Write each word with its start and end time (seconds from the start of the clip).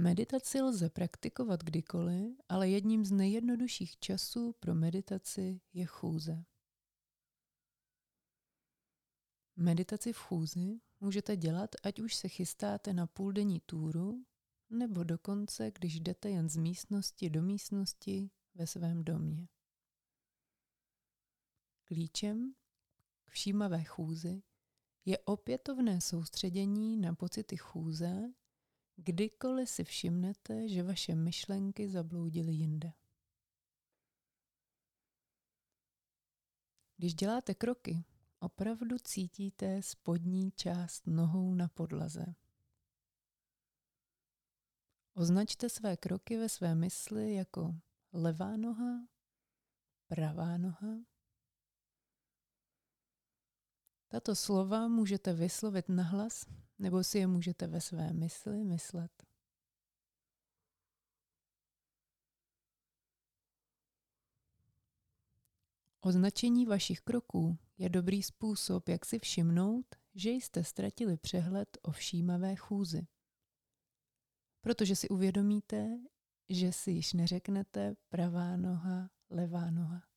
Meditaci 0.00 0.60
lze 0.60 0.90
praktikovat 0.90 1.64
kdykoliv, 1.64 2.40
ale 2.48 2.68
jedním 2.68 3.04
z 3.04 3.10
nejjednodušších 3.10 3.98
časů 3.98 4.52
pro 4.52 4.74
meditaci 4.74 5.60
je 5.72 5.86
chůze. 5.86 6.44
Meditaci 9.56 10.12
v 10.12 10.18
chůzi 10.18 10.80
můžete 11.00 11.36
dělat, 11.36 11.70
ať 11.82 12.00
už 12.00 12.14
se 12.14 12.28
chystáte 12.28 12.92
na 12.92 13.06
půldenní 13.06 13.60
túru, 13.60 14.24
nebo 14.70 15.04
dokonce, 15.04 15.70
když 15.70 16.00
jdete 16.00 16.30
jen 16.30 16.48
z 16.48 16.56
místnosti 16.56 17.30
do 17.30 17.42
místnosti 17.42 18.30
ve 18.54 18.66
svém 18.66 19.04
domě. 19.04 19.48
Klíčem 21.84 22.54
k 23.24 23.30
všímavé 23.30 23.84
chůzi 23.84 24.42
je 25.04 25.18
opětovné 25.18 26.00
soustředění 26.00 26.96
na 26.96 27.14
pocity 27.14 27.56
chůze, 27.56 28.32
kdykoliv 29.02 29.70
si 29.70 29.84
všimnete, 29.84 30.68
že 30.68 30.82
vaše 30.82 31.14
myšlenky 31.14 31.88
zabloudily 31.88 32.52
jinde. 32.52 32.92
Když 36.96 37.14
děláte 37.14 37.54
kroky, 37.54 38.04
opravdu 38.40 38.98
cítíte 38.98 39.82
spodní 39.82 40.50
část 40.50 41.06
nohou 41.06 41.54
na 41.54 41.68
podlaze. 41.68 42.34
Označte 45.14 45.68
své 45.68 45.96
kroky 45.96 46.38
ve 46.38 46.48
své 46.48 46.74
mysli 46.74 47.34
jako 47.34 47.74
levá 48.12 48.56
noha, 48.56 49.08
pravá 50.06 50.56
noha. 50.56 51.09
Tato 54.12 54.34
slova 54.34 54.88
můžete 54.88 55.32
vyslovit 55.32 55.88
nahlas 55.88 56.46
nebo 56.78 57.04
si 57.04 57.18
je 57.18 57.26
můžete 57.26 57.66
ve 57.66 57.80
své 57.80 58.12
mysli 58.12 58.64
myslet. 58.64 59.26
Označení 66.00 66.66
vašich 66.66 67.00
kroků 67.00 67.58
je 67.78 67.88
dobrý 67.88 68.22
způsob, 68.22 68.88
jak 68.88 69.04
si 69.04 69.18
všimnout, 69.18 69.86
že 70.14 70.30
jste 70.30 70.64
ztratili 70.64 71.16
přehled 71.16 71.78
o 71.82 71.90
všímavé 71.90 72.56
chůzi. 72.56 73.06
Protože 74.60 74.96
si 74.96 75.08
uvědomíte, 75.08 75.98
že 76.48 76.72
si 76.72 76.90
již 76.90 77.12
neřeknete 77.12 77.94
pravá 78.08 78.56
noha, 78.56 79.10
levá 79.30 79.70
noha. 79.70 80.09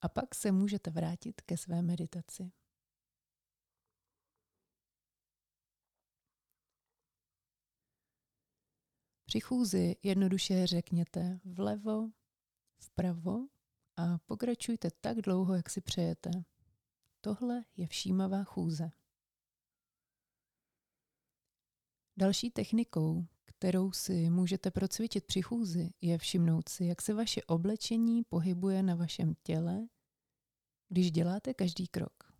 A 0.00 0.08
pak 0.08 0.34
se 0.34 0.52
můžete 0.52 0.90
vrátit 0.90 1.40
ke 1.40 1.56
své 1.56 1.82
meditaci. 1.82 2.52
Při 9.28 9.40
chůzi 9.40 9.96
jednoduše 10.02 10.66
řekněte 10.66 11.40
vlevo, 11.44 12.10
vpravo 12.78 13.48
a 13.96 14.18
pokračujte 14.18 14.90
tak 15.00 15.16
dlouho, 15.16 15.54
jak 15.54 15.70
si 15.70 15.80
přejete. 15.80 16.30
Tohle 17.20 17.64
je 17.76 17.86
všímavá 17.86 18.44
chůze. 18.44 18.90
Další 22.16 22.50
technikou, 22.50 23.26
kterou 23.48 23.92
si 23.92 24.30
můžete 24.30 24.70
procvičit 24.70 25.24
při 25.24 25.42
chůzi, 25.42 25.90
je 26.00 26.18
všimnout 26.18 26.68
si, 26.68 26.84
jak 26.84 27.02
se 27.02 27.14
vaše 27.14 27.42
oblečení 27.42 28.24
pohybuje 28.24 28.82
na 28.82 28.94
vašem 28.94 29.34
těle, 29.42 29.88
když 30.88 31.10
děláte 31.10 31.54
každý 31.54 31.88
krok. 31.88 32.32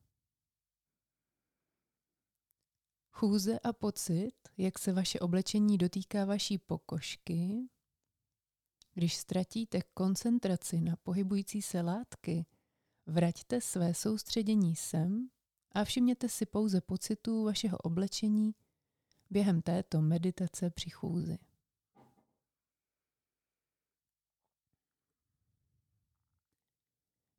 Chůze 3.12 3.58
a 3.58 3.72
pocit, 3.72 4.32
jak 4.56 4.78
se 4.78 4.92
vaše 4.92 5.20
oblečení 5.20 5.78
dotýká 5.78 6.24
vaší 6.24 6.58
pokožky, 6.58 7.68
když 8.94 9.16
ztratíte 9.16 9.82
koncentraci 9.94 10.80
na 10.80 10.96
pohybující 10.96 11.62
se 11.62 11.80
látky, 11.80 12.46
vraťte 13.06 13.60
své 13.60 13.94
soustředění 13.94 14.76
sem 14.76 15.28
a 15.72 15.84
všimněte 15.84 16.28
si 16.28 16.46
pouze 16.46 16.80
pocitů 16.80 17.44
vašeho 17.44 17.78
oblečení 17.78 18.54
během 19.30 19.62
této 19.62 20.00
meditace 20.00 20.70
při 20.70 20.90
chůzi. 20.90 21.38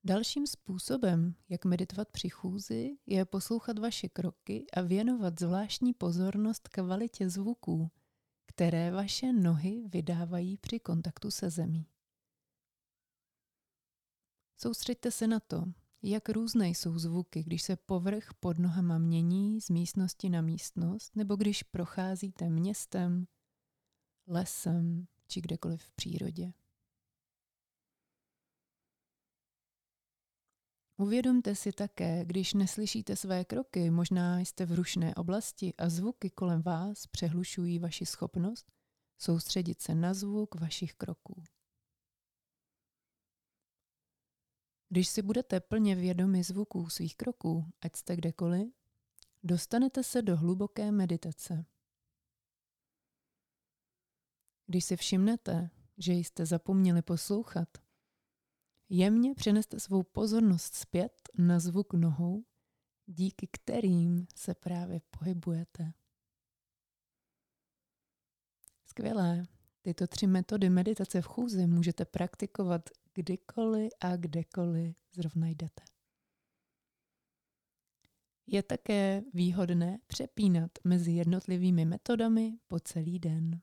Dalším 0.03 0.47
způsobem, 0.47 1.35
jak 1.49 1.65
meditovat 1.65 2.11
při 2.11 2.29
chůzi, 2.29 2.97
je 3.05 3.25
poslouchat 3.25 3.79
vaše 3.79 4.09
kroky 4.09 4.65
a 4.73 4.81
věnovat 4.81 5.39
zvláštní 5.39 5.93
pozornost 5.93 6.67
kvalitě 6.67 7.29
zvuků, 7.29 7.91
které 8.45 8.91
vaše 8.91 9.33
nohy 9.33 9.83
vydávají 9.87 10.57
při 10.57 10.79
kontaktu 10.79 11.31
se 11.31 11.49
zemí. 11.49 11.87
Soustřeďte 14.57 15.11
se 15.11 15.27
na 15.27 15.39
to, 15.39 15.63
jak 16.03 16.29
různé 16.29 16.69
jsou 16.69 16.99
zvuky, 16.99 17.43
když 17.43 17.61
se 17.61 17.75
povrch 17.75 18.33
pod 18.39 18.59
nohama 18.59 18.97
mění 18.97 19.61
z 19.61 19.69
místnosti 19.69 20.29
na 20.29 20.41
místnost, 20.41 21.15
nebo 21.15 21.35
když 21.35 21.63
procházíte 21.63 22.49
městem, 22.49 23.27
lesem 24.27 25.07
či 25.27 25.41
kdekoliv 25.41 25.81
v 25.81 25.91
přírodě. 25.91 26.53
Uvědomte 30.97 31.55
si 31.55 31.71
také, 31.71 32.25
když 32.25 32.53
neslyšíte 32.53 33.15
své 33.15 33.45
kroky, 33.45 33.89
možná 33.89 34.39
jste 34.39 34.65
v 34.65 34.71
rušné 34.71 35.15
oblasti 35.15 35.73
a 35.77 35.89
zvuky 35.89 36.29
kolem 36.29 36.61
vás 36.61 37.07
přehlušují 37.07 37.79
vaši 37.79 38.05
schopnost 38.05 38.71
soustředit 39.17 39.81
se 39.81 39.95
na 39.95 40.13
zvuk 40.13 40.55
vašich 40.55 40.93
kroků. 40.93 41.43
Když 44.89 45.07
si 45.07 45.21
budete 45.21 45.59
plně 45.59 45.95
vědomi 45.95 46.43
zvuků 46.43 46.89
svých 46.89 47.15
kroků, 47.15 47.65
ať 47.81 47.95
jste 47.95 48.15
kdekoliv, 48.15 48.73
dostanete 49.43 50.03
se 50.03 50.21
do 50.21 50.37
hluboké 50.37 50.91
meditace. 50.91 51.65
Když 54.65 54.85
si 54.85 54.97
všimnete, 54.97 55.69
že 55.97 56.13
jste 56.13 56.45
zapomněli 56.45 57.01
poslouchat, 57.01 57.69
Jemně 58.91 59.35
přeneste 59.35 59.79
svou 59.79 60.03
pozornost 60.03 60.75
zpět 60.75 61.29
na 61.37 61.59
zvuk 61.59 61.93
nohou, 61.93 62.45
díky 63.05 63.47
kterým 63.51 64.27
se 64.35 64.53
právě 64.55 65.01
pohybujete. 65.09 65.93
Skvělé. 68.85 69.43
Tyto 69.81 70.07
tři 70.07 70.27
metody 70.27 70.69
meditace 70.69 71.21
v 71.21 71.25
chůzi 71.25 71.67
můžete 71.67 72.05
praktikovat 72.05 72.89
kdykoliv 73.13 73.91
a 73.99 74.15
kdekoliv 74.15 74.95
zrovna 75.11 75.47
jdete. 75.47 75.83
Je 78.47 78.63
také 78.63 79.21
výhodné 79.33 79.99
přepínat 80.07 80.71
mezi 80.83 81.11
jednotlivými 81.11 81.85
metodami 81.85 82.57
po 82.67 82.79
celý 82.79 83.19
den. 83.19 83.61